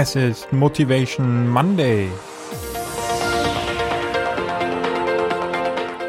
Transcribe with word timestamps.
Es 0.00 0.14
ist 0.14 0.52
Motivation 0.52 1.48
Monday. 1.48 2.08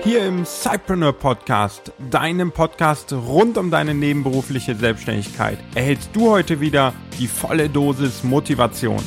Hier 0.03 0.27
im 0.27 0.45
Cypreneur 0.45 1.11
Podcast, 1.11 1.91
deinem 2.11 2.51
Podcast 2.51 3.11
rund 3.11 3.57
um 3.57 3.71
deine 3.71 3.95
nebenberufliche 3.95 4.75
Selbstständigkeit, 4.75 5.57
erhältst 5.73 6.11
du 6.13 6.29
heute 6.29 6.59
wieder 6.59 6.93
die 7.17 7.25
volle 7.25 7.67
Dosis 7.67 8.23
Motivation. 8.23 9.01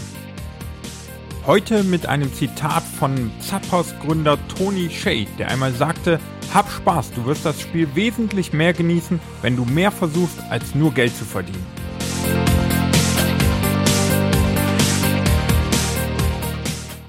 Heute 1.46 1.84
mit 1.84 2.06
einem 2.06 2.34
Zitat 2.34 2.82
von 2.82 3.30
Zappos 3.38 3.94
Gründer 4.04 4.36
Tony 4.48 4.90
Shea, 4.90 5.26
der 5.38 5.52
einmal 5.52 5.74
sagte, 5.74 6.18
hab 6.52 6.68
Spaß, 6.68 7.12
du 7.12 7.24
wirst 7.26 7.46
das 7.46 7.60
Spiel 7.60 7.86
wesentlich 7.94 8.52
mehr 8.52 8.72
genießen, 8.72 9.20
wenn 9.42 9.54
du 9.54 9.64
mehr 9.64 9.92
versuchst, 9.92 10.40
als 10.50 10.74
nur 10.74 10.92
Geld 10.92 11.16
zu 11.16 11.24
verdienen. 11.24 11.81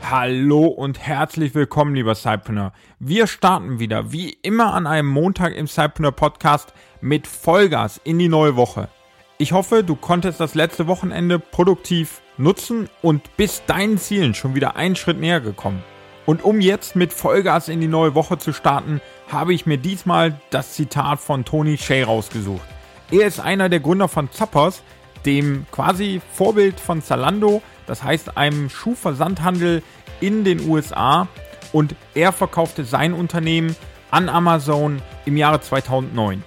Hallo 0.10 0.66
und 0.66 1.00
herzlich 1.00 1.56
willkommen, 1.56 1.96
lieber 1.96 2.14
Cypreneur. 2.14 2.74
Wir 3.00 3.26
starten 3.26 3.80
wieder, 3.80 4.12
wie 4.12 4.38
immer 4.42 4.74
an 4.74 4.86
einem 4.86 5.08
Montag 5.08 5.56
im 5.56 5.66
Cypreneur 5.66 6.12
Podcast 6.12 6.74
mit 7.00 7.26
Vollgas 7.26 8.02
in 8.04 8.20
die 8.20 8.28
neue 8.28 8.58
Woche. 8.58 8.90
Ich 9.38 9.54
hoffe, 9.54 9.82
du 9.82 9.96
konntest 9.96 10.42
das 10.42 10.56
letzte 10.56 10.88
Wochenende 10.88 11.40
produktiv 11.40 12.22
nutzen 12.38 12.90
und 13.02 13.38
bist 13.38 13.64
deinen 13.68 13.98
Zielen 13.98 14.34
schon 14.34 14.56
wieder 14.56 14.76
einen 14.76 14.98
Schritt 14.98 15.22
näher 15.22 15.40
gekommen. 15.40 15.82
Und 16.26 16.44
um 16.44 16.60
jetzt 16.60 16.98
mit 16.98 17.14
Vollgas 17.14 17.70
in 17.70 17.80
die 17.80 17.88
neue 17.88 18.14
Woche 18.14 18.38
zu 18.38 18.52
starten, 18.52 19.00
habe 19.32 19.54
ich 19.54 19.66
mir 19.66 19.78
diesmal 19.78 20.38
das 20.50 20.74
Zitat 20.74 21.22
von 21.22 21.46
Tony 21.46 21.78
Shea 21.78 22.04
rausgesucht. 22.04 22.68
Er 23.10 23.26
ist 23.26 23.40
einer 23.40 23.70
der 23.70 23.80
Gründer 23.80 24.10
von 24.10 24.30
Zappers, 24.30 24.84
dem 25.26 25.66
quasi 25.72 26.22
Vorbild 26.34 26.78
von 26.82 27.02
Zalando, 27.02 27.62
das 27.86 28.04
heißt 28.04 28.38
einem 28.38 28.70
Schuhversandhandel 28.70 29.84
in 30.22 30.44
den 30.44 30.68
USA 30.70 31.28
und 31.72 31.96
er 32.14 32.32
verkaufte 32.32 32.86
sein 32.86 33.14
Unternehmen 33.14 33.76
an 34.12 34.30
Amazon 34.30 35.02
im 35.26 35.38
Jahre 35.38 35.60
2009. 35.60 36.44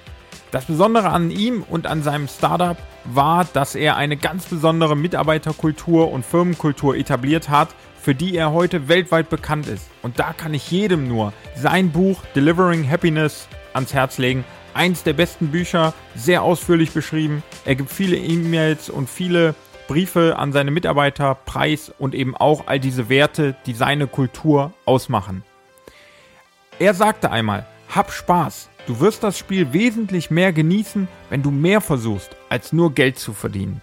Das 0.52 0.66
Besondere 0.66 1.10
an 1.10 1.30
ihm 1.30 1.62
und 1.68 1.86
an 1.86 2.02
seinem 2.02 2.28
Startup 2.28 2.76
war, 3.04 3.44
dass 3.44 3.74
er 3.74 3.96
eine 3.96 4.16
ganz 4.16 4.46
besondere 4.46 4.96
Mitarbeiterkultur 4.96 6.10
und 6.10 6.24
Firmenkultur 6.24 6.96
etabliert 6.96 7.48
hat, 7.48 7.68
für 8.00 8.14
die 8.14 8.36
er 8.36 8.52
heute 8.52 8.88
weltweit 8.88 9.28
bekannt 9.28 9.66
ist. 9.66 9.90
Und 10.02 10.18
da 10.20 10.32
kann 10.32 10.54
ich 10.54 10.70
jedem 10.70 11.08
nur 11.08 11.32
sein 11.56 11.90
Buch 11.90 12.22
Delivering 12.34 12.88
Happiness 12.88 13.48
ans 13.74 13.92
Herz 13.92 14.18
legen. 14.18 14.44
Eins 14.74 15.02
der 15.02 15.14
besten 15.14 15.48
Bücher, 15.48 15.92
sehr 16.14 16.42
ausführlich 16.42 16.92
beschrieben. 16.92 17.42
Er 17.64 17.74
gibt 17.74 17.90
viele 17.90 18.16
E-Mails 18.16 18.90
und 18.90 19.10
viele 19.10 19.54
Briefe 19.86 20.36
an 20.38 20.52
seine 20.52 20.70
Mitarbeiter, 20.70 21.34
Preis 21.34 21.92
und 21.98 22.14
eben 22.14 22.36
auch 22.36 22.66
all 22.66 22.80
diese 22.80 23.08
Werte, 23.08 23.56
die 23.66 23.74
seine 23.74 24.06
Kultur 24.06 24.72
ausmachen. 24.84 25.44
Er 26.78 26.94
sagte 26.94 27.30
einmal, 27.30 27.66
hab 27.94 28.12
Spaß, 28.12 28.68
du 28.86 29.00
wirst 29.00 29.22
das 29.22 29.38
Spiel 29.38 29.72
wesentlich 29.72 30.30
mehr 30.30 30.52
genießen, 30.52 31.08
wenn 31.30 31.42
du 31.42 31.50
mehr 31.50 31.80
versuchst, 31.80 32.36
als 32.48 32.72
nur 32.72 32.92
Geld 32.92 33.18
zu 33.18 33.32
verdienen. 33.32 33.80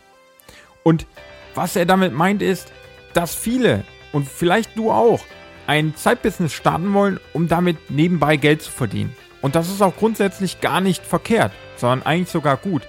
Und 0.84 1.08
was 1.56 1.76
er 1.76 1.86
damit 1.86 2.14
meint 2.14 2.42
ist, 2.42 2.72
dass 3.14 3.36
viele 3.36 3.84
und 4.12 4.28
vielleicht 4.28 4.78
du 4.78 4.92
auch 4.92 5.22
ein 5.68 5.96
Zeitbusiness 5.96 6.54
starten 6.54 6.94
wollen, 6.94 7.20
um 7.32 7.48
damit 7.48 7.90
nebenbei 7.90 8.36
Geld 8.36 8.62
zu 8.62 8.72
verdienen. 8.72 9.16
Und 9.42 9.56
das 9.56 9.70
ist 9.70 9.82
auch 9.82 9.96
grundsätzlich 9.96 10.62
gar 10.62 10.82
nicht 10.82 11.06
verkehrt, 11.06 11.52
sondern 11.78 12.04
eigentlich 12.04 12.30
sogar 12.30 12.58
gut. 12.58 12.84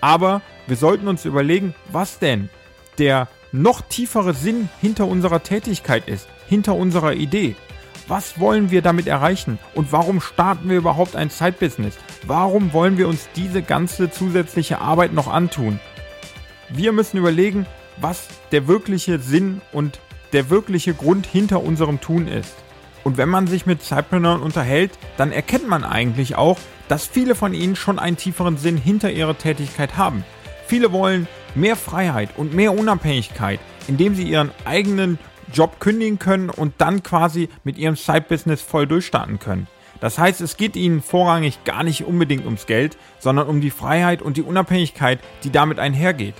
Aber 0.00 0.42
wir 0.66 0.76
sollten 0.76 1.08
uns 1.08 1.24
überlegen, 1.24 1.74
was 1.90 2.18
denn 2.18 2.48
der 2.98 3.28
noch 3.52 3.80
tiefere 3.80 4.34
Sinn 4.34 4.68
hinter 4.80 5.06
unserer 5.06 5.42
Tätigkeit 5.42 6.08
ist, 6.08 6.28
hinter 6.48 6.74
unserer 6.74 7.14
Idee. 7.14 7.56
Was 8.08 8.38
wollen 8.38 8.70
wir 8.70 8.82
damit 8.82 9.08
erreichen 9.08 9.58
und 9.74 9.90
warum 9.92 10.20
starten 10.20 10.68
wir 10.68 10.76
überhaupt 10.76 11.16
ein 11.16 11.30
Side-Business? 11.30 11.96
Warum 12.24 12.72
wollen 12.72 12.98
wir 12.98 13.08
uns 13.08 13.28
diese 13.34 13.62
ganze 13.62 14.10
zusätzliche 14.10 14.80
Arbeit 14.80 15.12
noch 15.12 15.26
antun? 15.26 15.80
Wir 16.68 16.92
müssen 16.92 17.16
überlegen, 17.16 17.66
was 17.96 18.28
der 18.52 18.68
wirkliche 18.68 19.18
Sinn 19.18 19.60
und 19.72 20.00
der 20.32 20.50
wirkliche 20.50 20.94
Grund 20.94 21.26
hinter 21.26 21.62
unserem 21.62 22.00
Tun 22.00 22.28
ist. 22.28 22.54
Und 23.04 23.16
wenn 23.16 23.28
man 23.28 23.46
sich 23.46 23.66
mit 23.66 23.82
Zeitpreneuren 23.82 24.42
unterhält, 24.42 24.92
dann 25.16 25.32
erkennt 25.32 25.68
man 25.68 25.84
eigentlich 25.84 26.36
auch, 26.36 26.58
dass 26.88 27.06
viele 27.06 27.34
von 27.34 27.54
ihnen 27.54 27.76
schon 27.76 27.98
einen 27.98 28.16
tieferen 28.16 28.56
Sinn 28.56 28.76
hinter 28.76 29.10
ihrer 29.10 29.38
Tätigkeit 29.38 29.96
haben. 29.96 30.24
Viele 30.66 30.92
wollen 30.92 31.28
mehr 31.54 31.76
Freiheit 31.76 32.30
und 32.36 32.54
mehr 32.54 32.76
Unabhängigkeit, 32.76 33.60
indem 33.86 34.14
sie 34.14 34.24
ihren 34.24 34.50
eigenen 34.64 35.18
Job 35.52 35.78
kündigen 35.78 36.18
können 36.18 36.50
und 36.50 36.74
dann 36.78 37.02
quasi 37.04 37.48
mit 37.62 37.78
ihrem 37.78 37.94
Side-Business 37.94 38.62
voll 38.62 38.86
durchstarten 38.86 39.38
können. 39.38 39.68
Das 40.00 40.18
heißt, 40.18 40.40
es 40.40 40.56
geht 40.56 40.76
ihnen 40.76 41.02
vorrangig 41.02 41.64
gar 41.64 41.84
nicht 41.84 42.04
unbedingt 42.04 42.44
ums 42.44 42.66
Geld, 42.66 42.98
sondern 43.18 43.46
um 43.46 43.60
die 43.60 43.70
Freiheit 43.70 44.22
und 44.22 44.36
die 44.36 44.42
Unabhängigkeit, 44.42 45.20
die 45.44 45.50
damit 45.50 45.78
einhergeht. 45.78 46.34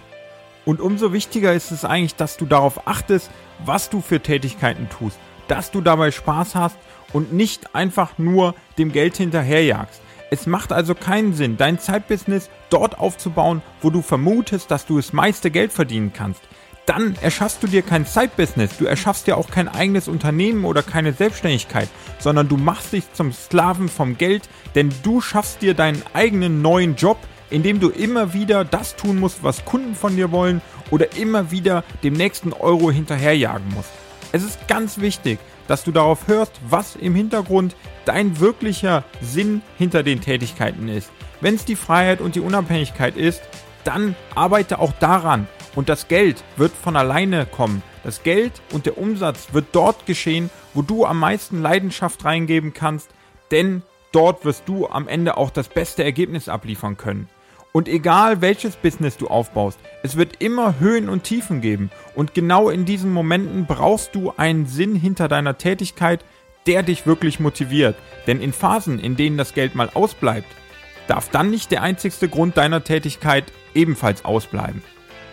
Und 0.65 0.81
umso 0.81 1.13
wichtiger 1.13 1.53
ist 1.53 1.71
es 1.71 1.85
eigentlich, 1.85 2.17
dass 2.17 2.37
du 2.37 2.45
darauf 2.45 2.89
achtest, 2.89 3.31
was 3.65 3.89
du 3.89 4.01
für 4.01 4.21
Tätigkeiten 4.21 4.89
tust, 4.91 5.19
dass 5.47 5.71
du 5.71 5.81
dabei 5.81 6.11
Spaß 6.11 6.57
hast 6.57 6.77
und 7.13 7.33
nicht 7.33 7.75
einfach 7.75 8.19
nur 8.19 8.55
dem 8.77 8.91
Geld 8.91 9.17
hinterherjagst. 9.17 10.03
Es 10.29 10.47
macht 10.47 10.73
also 10.73 10.97
keinen 10.97 11.35
Sinn, 11.35 11.57
dein 11.57 11.79
Zeitbusiness 11.79 12.51
dort 12.69 12.99
aufzubauen, 12.99 13.63
wo 13.81 13.91
du 13.91 14.03
vermutest, 14.03 14.71
dass 14.73 14.85
du 14.85 14.97
das 14.97 15.13
meiste 15.13 15.53
Geld 15.53 15.73
verdienen 15.73 16.13
kannst. 16.13 16.41
Dann 16.85 17.17
erschaffst 17.21 17.63
du 17.63 17.69
dir 17.69 17.83
kein 17.83 18.07
Zeitbusiness, 18.07 18.77
du 18.77 18.87
erschaffst 18.87 19.27
dir 19.27 19.37
auch 19.37 19.51
kein 19.51 19.69
eigenes 19.69 20.09
Unternehmen 20.09 20.65
oder 20.65 20.83
keine 20.83 21.13
Selbstständigkeit, 21.13 21.89
sondern 22.19 22.49
du 22.49 22.57
machst 22.57 22.93
dich 22.93 23.13
zum 23.13 23.33
Sklaven 23.33 23.89
vom 23.89 24.19
Geld, 24.19 24.49
denn 24.75 24.93
du 25.03 25.21
schaffst 25.21 25.63
dir 25.63 25.75
deinen 25.75 26.03
eigenen 26.13 26.61
neuen 26.61 26.97
Job, 26.97 27.19
indem 27.51 27.79
du 27.79 27.91
immer 27.91 28.33
wieder 28.35 28.65
das 28.65 28.97
tun 28.97 29.21
musst, 29.21 29.45
was 29.45 29.65
Kunden 29.65 29.95
von 29.95 30.17
dir 30.17 30.33
wollen 30.33 30.61
oder 30.91 31.17
immer 31.17 31.53
wieder 31.53 31.85
dem 32.03 32.15
nächsten 32.15 32.53
Euro 32.53 32.91
hinterherjagen 32.91 33.69
musst. 33.75 33.91
Es 34.33 34.43
ist 34.43 34.67
ganz 34.67 34.99
wichtig, 34.99 35.39
dass 35.69 35.85
du 35.85 35.93
darauf 35.93 36.29
hörst, 36.29 36.53
was 36.69 36.97
im 36.97 37.15
Hintergrund 37.15 37.77
dein 38.05 38.41
wirklicher 38.41 39.05
Sinn 39.21 39.63
hinter 39.79 40.03
den 40.03 40.21
Tätigkeiten 40.21 40.89
ist. 40.89 41.11
Wenn 41.41 41.55
es 41.55 41.65
die 41.65 41.77
Freiheit 41.77 42.21
und 42.21 42.35
die 42.35 42.41
Unabhängigkeit 42.41 43.17
ist, 43.17 43.43
dann 43.85 44.17
arbeite 44.35 44.79
auch 44.79 44.93
daran 44.93 45.47
und 45.75 45.89
das 45.89 46.09
Geld 46.09 46.43
wird 46.57 46.73
von 46.73 46.97
alleine 46.97 47.47
kommen. 47.47 47.83
Das 48.03 48.23
Geld 48.23 48.53
und 48.73 48.87
der 48.87 48.99
Umsatz 48.99 49.49
wird 49.53 49.67
dort 49.73 50.07
geschehen, 50.07 50.51
wo 50.75 50.83
du 50.83 51.05
am 51.05 51.19
meisten 51.19 51.63
Leidenschaft 51.63 52.25
reingeben 52.25 52.73
kannst, 52.73 53.11
denn 53.51 53.83
dort 54.13 54.45
wirst 54.45 54.63
du 54.67 54.89
am 54.89 55.09
Ende 55.09 55.37
auch 55.37 55.51
das 55.51 55.69
beste 55.69 56.03
Ergebnis 56.03 56.49
abliefern 56.49 56.97
können. 56.97 57.29
Und 57.77 57.89
egal 57.89 58.41
welches 58.41 58.75
Business 58.75 59.19
du 59.19 59.27
aufbaust, 59.27 59.79
es 60.03 60.17
wird 60.17 60.43
immer 60.43 60.81
Höhen 60.81 61.11
und 61.11 61.25
Tiefen 61.25 61.61
geben. 61.61 61.91
Und 62.15 62.33
genau 62.33 62.71
in 62.71 62.87
diesen 62.87 63.13
Momenten 63.13 63.67
brauchst 63.67 64.15
du 64.15 64.33
einen 64.35 64.65
Sinn 64.65 64.95
hinter 64.97 65.29
deiner 65.29 65.59
Tätigkeit, 65.59 66.25
der 66.67 66.83
dich 66.83 67.07
wirklich 67.07 67.39
motiviert. 67.39 67.95
Denn 68.27 68.41
in 68.41 68.55
Phasen, 68.55 68.99
in 68.99 69.15
denen 69.15 69.37
das 69.37 69.53
Geld 69.53 69.75
mal 69.75 69.91
ausbleibt, 69.93 70.47
darf 71.07 71.29
dann 71.29 71.51
nicht 71.51 71.71
der 71.71 71.83
einzigste 71.83 72.31
Grund 72.31 72.57
deiner 72.57 72.83
Tätigkeit 72.83 73.45
ebenfalls 73.75 74.25
ausbleiben. 74.25 74.83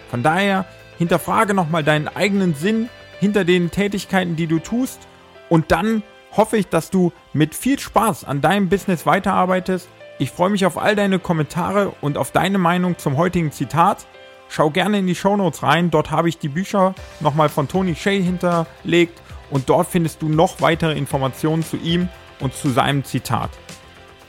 Von 0.09 0.21
daher 0.21 0.65
hinterfrage 0.97 1.53
nochmal 1.53 1.85
deinen 1.85 2.09
eigenen 2.09 2.55
Sinn 2.55 2.89
hinter 3.21 3.45
den 3.45 3.71
Tätigkeiten, 3.71 4.35
die 4.35 4.47
du 4.47 4.59
tust. 4.59 4.99
Und 5.47 5.71
dann 5.71 6.03
hoffe 6.35 6.57
ich, 6.57 6.67
dass 6.67 6.89
du 6.89 7.13
mit 7.31 7.55
viel 7.55 7.79
Spaß 7.79 8.25
an 8.25 8.41
deinem 8.41 8.67
Business 8.67 9.05
weiterarbeitest 9.05 9.87
ich 10.19 10.31
freue 10.31 10.49
mich 10.49 10.65
auf 10.65 10.77
all 10.77 10.95
deine 10.95 11.19
Kommentare 11.19 11.93
und 12.01 12.17
auf 12.17 12.31
deine 12.31 12.57
Meinung 12.57 12.97
zum 12.97 13.17
heutigen 13.17 13.51
Zitat. 13.51 14.05
Schau 14.47 14.69
gerne 14.69 14.99
in 14.99 15.07
die 15.07 15.15
Shownotes 15.15 15.63
rein, 15.63 15.89
dort 15.89 16.11
habe 16.11 16.29
ich 16.29 16.37
die 16.37 16.49
Bücher 16.49 16.93
nochmal 17.19 17.49
von 17.49 17.67
Tony 17.67 17.95
Shea 17.95 18.21
hinterlegt 18.21 19.21
und 19.49 19.69
dort 19.69 19.87
findest 19.87 20.21
du 20.21 20.29
noch 20.29 20.61
weitere 20.61 20.97
Informationen 20.97 21.63
zu 21.63 21.77
ihm 21.77 22.09
und 22.39 22.53
zu 22.53 22.69
seinem 22.69 23.03
Zitat. 23.03 23.49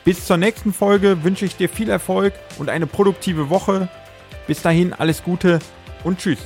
Bis 0.04 0.26
zur 0.26 0.36
nächsten 0.36 0.72
Folge 0.72 1.24
wünsche 1.24 1.44
ich 1.44 1.56
dir 1.56 1.68
viel 1.68 1.88
Erfolg 1.88 2.34
und 2.58 2.70
eine 2.70 2.86
produktive 2.86 3.50
Woche. 3.50 3.88
Bis 4.46 4.62
dahin 4.62 4.92
alles 4.92 5.22
Gute 5.22 5.58
und 6.04 6.18
tschüss. 6.18 6.38